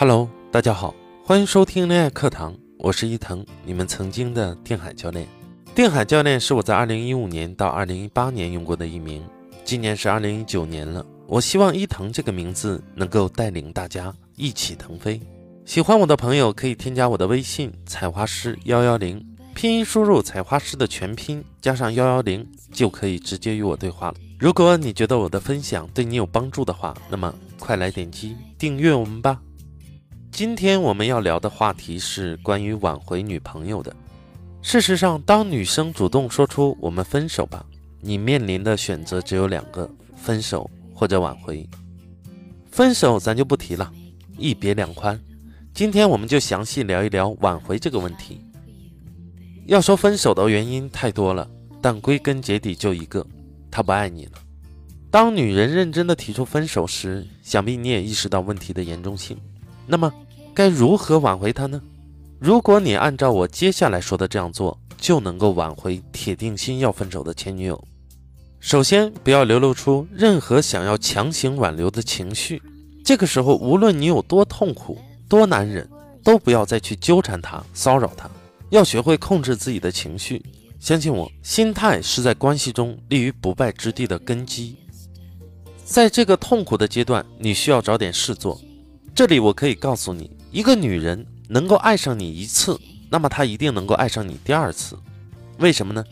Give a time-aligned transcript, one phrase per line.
[0.00, 0.94] Hello，大家好，
[1.24, 5.26] 欢迎收听恋爱课堂，我是伊藤，你们曾经的定海教练。
[5.74, 9.24] 定海教练是我在2015年到2018年用过的一名，
[9.64, 11.04] 今年是2019年了。
[11.26, 15.20] 我希望伊藤这个名字能够带领大家一起腾飞。
[15.64, 19.20] 喜欢我的朋友可以添加我的微信“采花师幺幺零”，
[19.52, 24.14] 拼音输入“采花师”的全拼加上幺幺零，就可以直接与我对话了。
[24.38, 29.40] 如果你觉得我的分享对你有帮助的话，那么快来点击订阅我们吧。
[30.38, 33.92] 今天我们要聊的话题是关于挽回女朋友的。
[34.62, 37.66] 事实上，当女生主动说出“我们分手吧”，
[38.00, 41.68] 你面临的选择只有两个：分手或者挽回。
[42.70, 43.92] 分手咱就不提了，
[44.36, 45.20] 一别两宽。
[45.74, 48.40] 今天我们就详细聊一聊挽回这个问题。
[49.66, 51.50] 要说分手的原因太多了，
[51.82, 53.26] 但归根结底就一个：
[53.72, 54.34] 他不爱你了。
[55.10, 59.36] 当女人认真的提出分手时，想必你也意识到问题的严重性。
[59.84, 60.08] 那么。
[60.58, 61.80] 该如何挽回他呢？
[62.40, 67.80] 如果你按照我接下来说的这样做，就能够挽回铁定心要分手的前女友。
[68.58, 72.60] 首先，不要流露出任何想要强行挽留的情绪。
[73.04, 75.88] 这个时候，无论你有多痛苦、多难忍，
[76.24, 78.28] 都不要再去纠缠他、骚扰他。
[78.70, 80.44] 要学会控制自己的情绪。
[80.80, 84.74] 相信我，心态是在关系中立于不败之地的根基。
[85.84, 88.60] 在这个痛苦的阶段，你需要找点事做。
[89.14, 90.36] 这里我可以告诉你。
[90.50, 92.78] 一个女人能够爱上你一次，
[93.10, 94.98] 那么她一定能够爱上你第二次。
[95.58, 96.02] 为什么呢？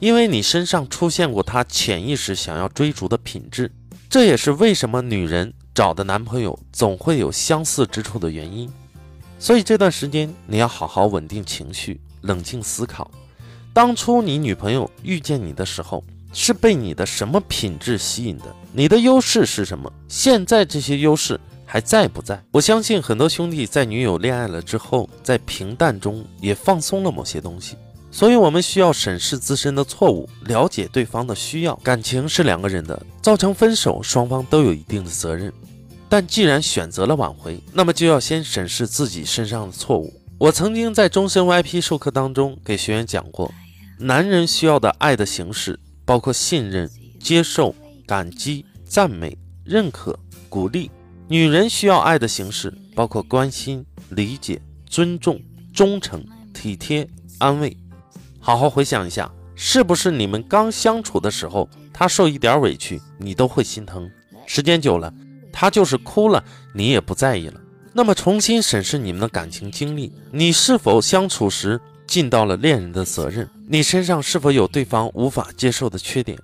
[0.00, 3.72] 因为你身上出现过她潜意识想要追逐的品质。
[4.10, 8.70] 这也是为什么女人找的男朋友总会有相似之处的原因。
[9.38, 13.10] 所以这段时间你要好好稳定情绪，冷静思考。
[13.72, 18.54] 当初你女朋友遇见你的时候，是被你的什么品质吸引的？
[18.72, 19.90] 你的优势是什么？
[20.06, 21.40] 现在这些优势。
[21.72, 22.42] 还在不在？
[22.50, 27.76] 我相信很多兄弟在女友恋爱了之后，在平淡中也放松了某些东西。
[28.10, 31.76] 所以，我们需要审视自身的错误，了解对方的需要。
[31.76, 35.52] 感情是两个人的，造成分手，双方都有一定的责任。
[36.08, 40.12] 但既然选择了挽回，那么就要先审视自己身上的错误。
[40.38, 43.54] 我曾经在终身 VIP 授课当中给学员讲过，
[43.96, 47.72] 男人需要的爱的形式包括信任、接受、
[48.08, 50.90] 感激、赞美、认可、鼓励。
[51.32, 55.40] 女人需要爱的形式包括关心、理解、尊重、
[55.72, 57.08] 忠诚、体贴、
[57.38, 57.76] 安慰。
[58.40, 64.10] 好好回想一下，是不是你们刚相处的时候，她受一点委屈，你都会心疼？
[64.44, 65.14] 时间久了，
[65.52, 66.42] 她就是哭了，
[66.74, 67.60] 你也不在意了。
[67.92, 73.48] 那么，重新审视你们的感情经历，你是否相处时尽到了恋人的责任？
[73.68, 76.36] 你身上是否有对方无法接受的缺点？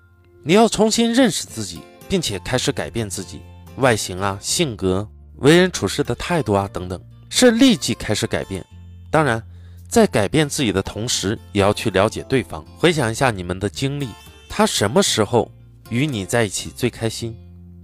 [0.45, 3.41] 你要重新认识自己，并且开始改变自己。
[3.77, 8.65] 外形啊，性格、为人处事的态度啊，等等，是立即开始改变。
[9.11, 9.43] 当然，
[9.89, 12.65] 在改变自己的同时，也要去了解对方。
[12.79, 14.09] 回想一下你们的经历，
[14.49, 15.51] 他什么时候
[15.91, 17.37] 与你在一起最开心？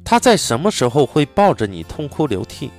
[0.04, 2.70] 他在什么时候会抱着你痛哭流涕？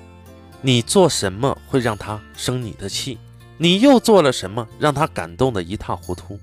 [0.61, 3.17] 你做什么会让他生你的气？
[3.57, 6.39] 你又做了什么让他感动的一塌糊涂？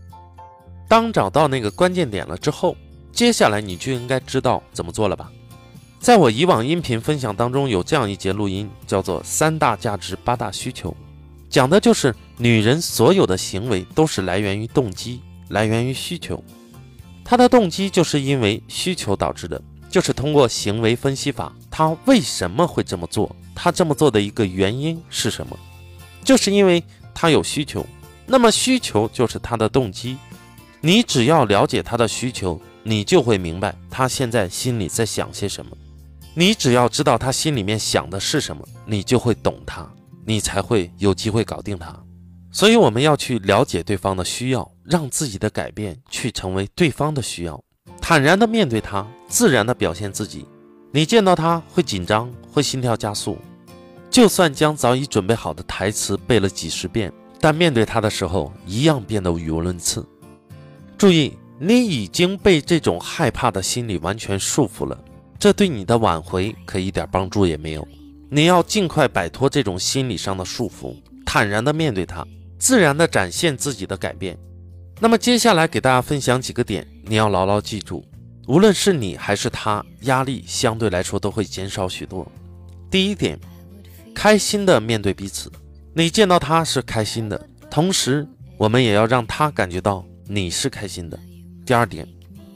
[0.89, 2.77] 当找到那个关键点了之后，
[3.13, 5.31] 接下来你就应该知道怎么做了吧？
[6.01, 10.97] 在我以往音频分享当中，有这样一节录音，叫做“三大价值八大需求”，
[11.51, 16.43] 讲的就是女人所有的行为都是来源于动机，来源于需求。
[17.23, 23.37] 她的动机就是因为需求导致的，就是通过行为分析法，她为什么会这么做？
[23.55, 25.59] 她这么做的一个原因是什么？
[26.25, 26.83] 就是因为
[27.15, 27.85] 她有需求，
[28.27, 30.17] 那么需求就是她的动机。
[30.81, 35.77] 你只要了解她的需求，你就会明白她现在心里在想些什么。
[36.35, 39.89] 你只要知道他心里面想的是什么，你就会懂他，
[40.25, 41.95] 你才会有机会搞定他。
[42.53, 47.63] 所以我们要去了解对方的需要，让自己的改变去成为对方的需要，
[48.01, 50.47] 坦然的面对他，自然的表现自己。
[50.93, 53.39] 你见到他会紧张，会心跳加速，
[54.11, 60.05] 就算将早已准备好的台词背了几十遍，但面对他的时候一样变得语无伦次。
[60.99, 64.99] 注意，你已经被这种害怕的心理完全束缚了。
[65.41, 67.89] 这对你的挽回可一点帮助也没有。
[68.31, 70.95] 你要尽快摆脱这种心理上的束缚，
[71.25, 72.25] 坦然的面对它，
[72.59, 74.39] 自然的展现自己的改变。
[75.01, 78.05] 那么接下来给大家分享几个点，你要牢牢记住。
[78.47, 82.31] 无论是你还是他，压力相对来说都会减少许多。
[82.91, 83.39] 第一点，
[84.15, 85.51] 开心的面对彼此。
[85.95, 88.29] 你见到他是开心的，同时
[88.59, 91.19] 我们也要让他感觉到你是开心的。
[91.65, 92.07] 第二点，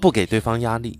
[0.00, 0.98] 不给对方压力。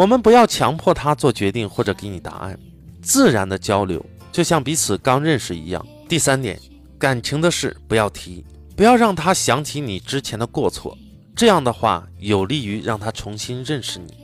[0.00, 2.58] 我们不要强迫他做决定或者给你答案，
[3.02, 4.02] 自然的交流，
[4.32, 5.86] 就像彼此刚认识一样。
[6.08, 6.58] 第三点，
[6.98, 8.42] 感情的事不要提，
[8.74, 10.96] 不要让他想起你之前的过错，
[11.36, 14.14] 这样的话有利于让他重新认识你。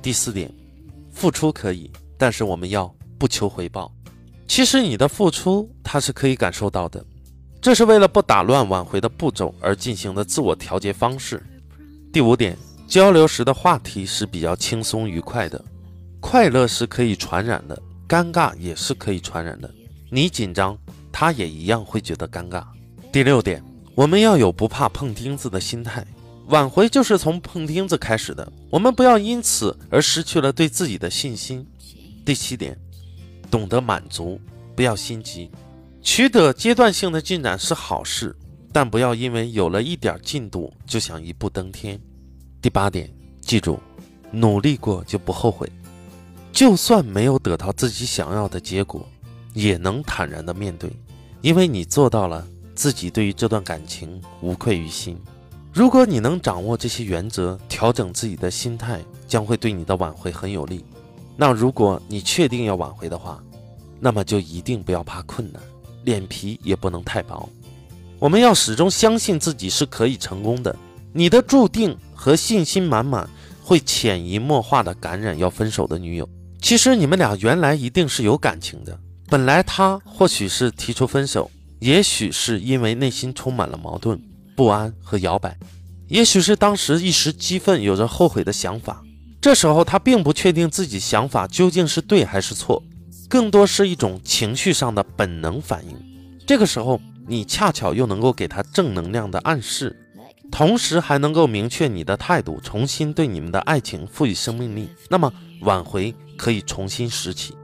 [0.00, 0.48] 第四点，
[1.10, 3.92] 付出可以，但是我们要不求回报。
[4.46, 7.04] 其实你的付出他是可以感受到的，
[7.60, 11.42] 这是为了不打乱挽回的步骤而进行的自我调节方式。
[12.12, 15.62] 第五点，交流时的话题是比较轻松愉快的，
[16.20, 17.80] 快乐是可以传染的。
[18.06, 19.74] 尴尬也是可以传染的，
[20.10, 20.78] 你紧张，
[21.10, 22.62] 他也一样会觉得尴尬。
[23.10, 23.64] 第六点，
[23.94, 26.06] 我们要有不怕碰钉子的心态，
[26.48, 31.66] 挽回就是从碰钉子开始的，我们不要因此而失去了对自己的信心。
[32.26, 32.78] 第七点，
[33.50, 34.38] 懂得满足，
[34.76, 35.50] 不要心急，
[36.02, 38.36] 取得阶段性的进展是好事，
[38.70, 41.98] 但不要因为有了一点进度就想一步登天。
[42.64, 43.06] 第八点，
[43.42, 43.78] 记住，
[44.30, 45.70] 努力过就不后悔。
[46.50, 49.06] 就算没有得到自己想要的结果，
[49.52, 50.90] 也能坦然的面对，
[51.42, 52.42] 因为你做到了
[52.74, 55.14] 自己对于这段感情无愧于心。
[55.74, 60.82] 如果你能掌握这些原则，调整自己的心态，将会对你的挽回很有利。
[61.36, 63.44] 那如果你确定要挽回的话，
[64.00, 65.62] 那么就一定不要怕困难，
[66.04, 67.46] 脸皮也不能太薄。
[68.18, 70.74] 我们要始终相信自己是可以成功的。
[71.16, 73.30] 你的注定和信心满满，
[73.62, 76.28] 会潜移默化的感染要分手的女友。
[76.60, 84.20] 其实你们俩原来一定是有感情的，本来他或许是提出分手，也许是因为内心充满了矛盾、
[84.56, 85.56] 不安和摇摆，
[86.08, 89.00] 也许是当时一时激愤，有着后悔的想法。
[89.40, 92.82] 这时候他并不确定自己想法究竟是对还是错，
[93.28, 95.96] 更多是一种情绪上的本能反应。
[96.44, 99.94] 这个时候你恰巧又能够给他正能量的暗示，
[100.54, 104.88] 同时还能够明确你的态度，重新对你们的爱情赋予生命力。
[105.10, 106.14] 那么挽回。
[106.36, 107.56] 可以重新拾起。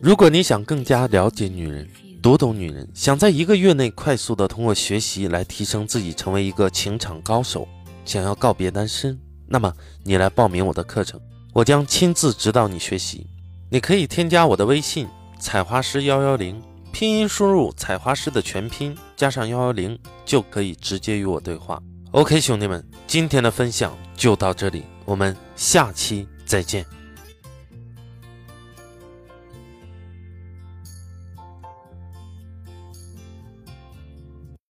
[0.00, 1.88] 如果你想更加了解女人、
[2.20, 7.68] 读懂女人，想在一个月内快速的通过学习来提升自己，成为一个情场高手，
[8.04, 9.16] 想要告别单身，
[9.46, 9.72] 那么
[10.02, 11.20] 你来报名我的课程，
[11.52, 13.28] 我将亲自指导你学习。
[13.70, 15.06] 你可以添加我的微信
[15.38, 16.60] “采花师幺幺零”，
[16.92, 21.80] 拼音输入“采花师”的全拼加上幺幺零，就可以直接与我对话。
[22.12, 26.95] OK，兄弟们，今天的分享就到这里，我们下期再见。